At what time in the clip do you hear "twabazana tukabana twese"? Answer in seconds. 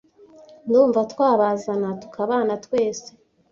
1.11-3.09